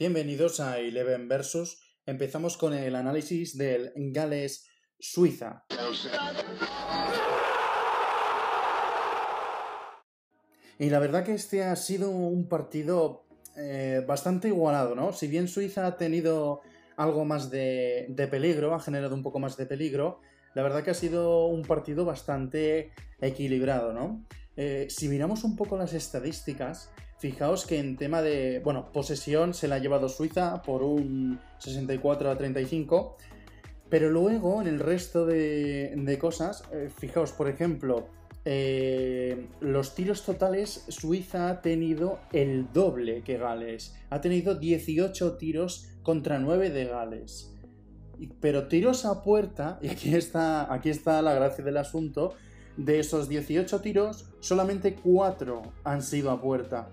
Bienvenidos 0.00 0.60
a 0.60 0.78
Eleven 0.78 1.28
Versus. 1.28 1.78
Empezamos 2.06 2.56
con 2.56 2.72
el 2.72 2.96
análisis 2.96 3.58
del 3.58 3.92
Gales-Suiza. 3.94 5.66
Y 10.78 10.88
la 10.88 11.00
verdad 11.00 11.22
que 11.22 11.34
este 11.34 11.64
ha 11.64 11.76
sido 11.76 12.08
un 12.08 12.48
partido 12.48 13.26
eh, 13.58 14.02
bastante 14.08 14.48
igualado, 14.48 14.94
¿no? 14.94 15.12
Si 15.12 15.28
bien 15.28 15.48
Suiza 15.48 15.86
ha 15.86 15.98
tenido 15.98 16.62
algo 16.96 17.26
más 17.26 17.50
de, 17.50 18.26
peligro, 18.30 18.74
ha 18.74 18.80
generado 18.80 19.14
un 19.14 19.22
poco 19.22 19.38
más 19.38 19.58
de 19.58 19.66
peligro, 19.66 20.22
la 20.54 20.62
verdad 20.62 20.82
que 20.82 20.92
ha 20.92 20.94
sido 20.94 21.44
un 21.44 21.60
partido 21.60 22.06
bastante 22.06 22.92
equilibrado, 23.20 23.92
¿no? 23.92 24.24
Eh, 24.56 24.86
si 24.88 25.10
miramos 25.10 25.44
un 25.44 25.56
poco 25.56 25.76
las 25.76 25.92
estadísticas, 25.92 26.90
Fijaos 27.20 27.66
que 27.66 27.78
en 27.78 27.98
tema 27.98 28.22
de, 28.22 28.60
bueno, 28.64 28.92
posesión 28.92 29.52
se 29.52 29.68
la 29.68 29.74
ha 29.74 29.78
llevado 29.78 30.08
Suiza 30.08 30.62
por 30.62 30.82
un 30.82 31.38
64 31.58 32.30
a 32.30 32.38
35, 32.38 33.18
pero 33.90 34.08
luego 34.08 34.62
en 34.62 34.68
el 34.68 34.80
resto 34.80 35.26
de, 35.26 36.16
cosas, 36.18 36.64
eh, 36.72 36.88
fijaos, 36.96 37.32
por 37.32 37.50
ejemplo, 37.50 38.08
eh, 38.46 39.48
los 39.60 39.94
tiros 39.94 40.24
totales, 40.24 40.86
Suiza 40.88 41.50
ha 41.50 41.60
tenido 41.60 42.20
el 42.32 42.72
doble 42.72 43.22
que 43.22 43.36
Gales. 43.36 43.94
Ha 44.08 44.22
tenido 44.22 44.54
18 44.54 45.36
tiros 45.36 45.90
contra 46.02 46.38
9 46.38 46.70
de 46.70 46.86
Gales. 46.86 47.54
Pero 48.40 48.66
tiros 48.66 49.04
a 49.04 49.22
puerta, 49.22 49.78
y 49.82 49.88
aquí 49.88 50.14
está, 50.14 50.72
aquí 50.72 50.88
está 50.88 51.20
la 51.20 51.34
gracia 51.34 51.62
del 51.62 51.76
asunto, 51.76 52.32
de 52.78 52.98
esos 52.98 53.28
18 53.28 53.82
tiros, 53.82 54.30
solamente 54.40 54.94
4 54.94 55.60
han 55.84 56.02
sido 56.02 56.30
a 56.30 56.40
puerta. 56.40 56.88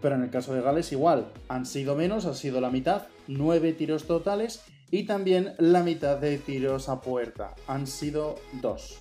Pero 0.00 0.14
en 0.14 0.22
el 0.22 0.30
caso 0.30 0.54
de 0.54 0.62
Gales 0.62 0.92
igual, 0.92 1.32
han 1.48 1.66
sido 1.66 1.94
menos, 1.96 2.24
ha 2.26 2.34
sido 2.34 2.60
la 2.60 2.70
mitad, 2.70 3.02
9 3.26 3.72
tiros 3.72 4.04
totales 4.04 4.62
y 4.90 5.04
también 5.04 5.54
la 5.58 5.82
mitad 5.82 6.18
de 6.18 6.38
tiros 6.38 6.88
a 6.88 7.00
puerta, 7.00 7.54
han 7.66 7.86
sido 7.86 8.36
2. 8.62 8.98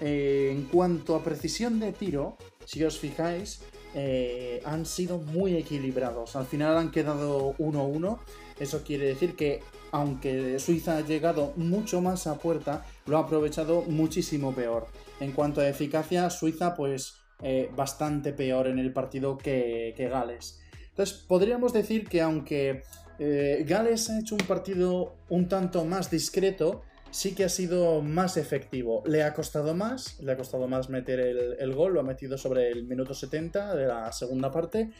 Eh, 0.00 0.50
en 0.52 0.64
cuanto 0.64 1.14
a 1.14 1.22
precisión 1.22 1.78
de 1.78 1.92
tiro, 1.92 2.36
si 2.64 2.82
os 2.82 2.98
fijáis, 2.98 3.62
eh, 3.94 4.60
han 4.64 4.86
sido 4.86 5.18
muy 5.18 5.56
equilibrados. 5.56 6.34
Al 6.34 6.46
final 6.46 6.76
han 6.76 6.90
quedado 6.90 7.54
1-1. 7.58 8.18
Eso 8.58 8.82
quiere 8.82 9.06
decir 9.06 9.36
que 9.36 9.60
aunque 9.92 10.58
Suiza 10.58 10.96
ha 10.96 11.02
llegado 11.02 11.52
mucho 11.56 12.00
más 12.00 12.26
a 12.26 12.38
puerta, 12.38 12.84
lo 13.06 13.18
ha 13.18 13.20
aprovechado 13.20 13.82
muchísimo 13.82 14.54
peor. 14.54 14.86
En 15.20 15.32
cuanto 15.32 15.60
a 15.60 15.68
eficacia, 15.68 16.30
Suiza 16.30 16.74
pues 16.74 17.21
eh, 17.42 17.70
bastante 17.74 18.32
peor 18.32 18.68
en 18.68 18.78
el 18.78 18.92
partido 18.92 19.36
que, 19.36 19.94
Gales. 19.98 20.60
Entonces, 20.90 21.24
podríamos 21.26 21.72
decir 21.72 22.08
que 22.08 22.20
aunque 22.20 22.82
eh, 23.18 23.64
Gales 23.66 24.10
ha 24.10 24.20
hecho 24.20 24.34
un 24.34 24.46
partido 24.46 25.16
un 25.28 25.48
tanto 25.48 25.84
más 25.84 26.10
discreto, 26.10 26.82
sí 27.12 27.34
que 27.34 27.44
ha 27.44 27.48
sido 27.48 28.02
más 28.02 28.36
efectivo. 28.36 29.02
Le 29.06 29.22
ha 29.22 29.32
costado 29.34 29.74
más, 29.74 30.18
le 30.20 30.32
ha 30.32 30.36
costado 30.36 30.66
más 30.66 30.88
meter 30.88 31.20
el, 31.20 31.74
gol, 31.74 31.94
lo 31.94 32.00
ha 32.00 32.04
metido 32.04 32.36
sobre 32.38 32.70
el 32.70 32.84
minuto 32.84 33.14
70 33.14 33.76
de 33.76 33.86
la 33.86 34.10
segunda 34.12 34.50
parte, 34.50 34.90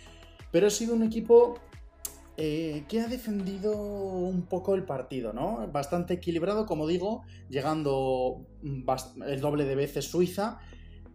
pero 0.50 0.66
ha 0.66 0.70
sido 0.70 0.94
un 0.94 1.02
equipo 1.02 1.58
eh, 2.36 2.84
que 2.88 3.00
ha 3.00 3.08
defendido 3.08 3.72
un 3.74 4.42
poco 4.42 4.74
el 4.74 4.84
partido, 4.84 5.32
¿no? 5.32 5.66
Bastante 5.72 6.14
equilibrado, 6.14 6.66
como 6.66 6.86
digo, 6.86 7.22
llegando 7.48 8.46
el 8.62 9.40
doble 9.40 9.64
de 9.64 9.74
veces 9.74 10.10
Suiza, 10.10 10.58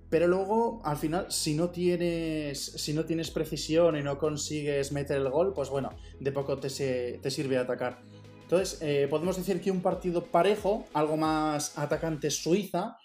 pero 0.09 0.27
luego, 0.27 0.81
al 0.85 0.97
final, 0.97 1.25
si 1.29 1.53
no 1.53 1.69
tienes, 1.69 2.59
si 2.59 2.93
no 2.93 3.05
tienes 3.05 3.29
precisión 3.29 3.97
y 3.97 4.03
no 4.03 4.17
consigues 4.17 4.91
meter 4.91 5.17
el 5.17 5.29
gol, 5.29 5.53
pues 5.53 5.69
bueno, 5.69 5.89
de 6.19 6.31
poco 6.31 6.57
te, 6.57 6.69
te 6.69 7.31
sirve 7.31 7.57
atacar. 7.57 8.01
Entonces, 8.43 8.79
eh, 8.81 9.07
podemos 9.09 9.35
decir 9.35 9.59
que 9.59 9.69
un 9.69 9.81
partido 9.81 10.23
parejo, 10.23 10.85
algo 10.93 11.17
más 11.17 11.77
atacante 11.77 12.31
Suiza, 12.31 12.97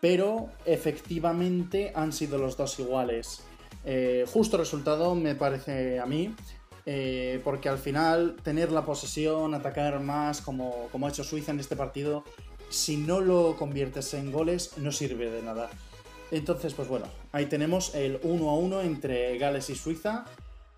pero 0.00 0.50
efectivamente 0.64 1.90
han 1.96 2.12
sido 2.12 2.38
los 2.38 2.56
dos 2.56 2.78
iguales. 2.78 3.40
Eh, 3.84 4.24
justo 4.32 4.56
resultado 4.56 5.16
me 5.16 5.34
parece 5.34 5.98
a 5.98 6.06
mí, 6.06 6.36
eh, 6.86 7.40
porque 7.42 7.68
al 7.68 7.78
final 7.78 8.36
tener 8.44 8.70
la 8.70 8.84
posesión, 8.84 9.54
atacar 9.54 9.98
más, 9.98 10.40
como, 10.40 10.88
como 10.92 11.06
ha 11.06 11.10
hecho 11.10 11.24
Suiza 11.24 11.50
en 11.50 11.58
este 11.58 11.74
partido, 11.74 12.22
si 12.68 12.96
no 12.96 13.20
lo 13.20 13.56
conviertes 13.56 14.14
en 14.14 14.30
goles, 14.30 14.78
no 14.78 14.92
sirve 14.92 15.28
de 15.28 15.42
nada. 15.42 15.70
Entonces, 16.34 16.74
pues 16.74 16.88
bueno, 16.88 17.06
ahí 17.30 17.46
tenemos 17.46 17.94
el 17.94 18.18
1 18.24 18.50
a 18.50 18.58
1 18.58 18.82
entre 18.82 19.38
Gales 19.38 19.70
y 19.70 19.76
Suiza. 19.76 20.24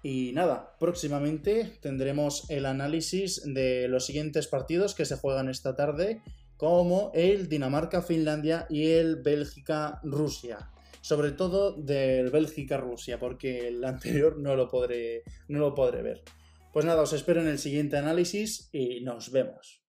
Y 0.02 0.32
nada, 0.34 0.76
próximamente 0.78 1.78
tendremos 1.80 2.50
el 2.50 2.66
análisis 2.66 3.42
de 3.42 3.88
los 3.88 4.04
siguientes 4.04 4.48
partidos 4.48 4.94
que 4.94 5.06
se 5.06 5.16
juegan 5.16 5.48
esta 5.48 5.74
tarde, 5.74 6.20
como 6.58 7.10
el 7.14 7.48
Dinamarca-Finlandia 7.48 8.66
y 8.68 8.90
el 8.90 9.16
Bélgica-Rusia. 9.22 10.70
Sobre 11.00 11.32
todo 11.32 11.72
del 11.72 12.30
Bélgica-Rusia, 12.30 13.18
porque 13.18 13.68
el 13.68 13.82
anterior 13.82 14.38
no 14.38 14.56
lo, 14.56 14.68
podré, 14.68 15.22
no 15.48 15.58
lo 15.58 15.74
podré 15.74 16.02
ver. 16.02 16.22
Pues 16.70 16.84
nada, 16.84 17.00
os 17.00 17.14
espero 17.14 17.40
en 17.40 17.48
el 17.48 17.58
siguiente 17.58 17.96
análisis 17.96 18.68
y 18.72 19.00
nos 19.00 19.32
vemos. 19.32 19.85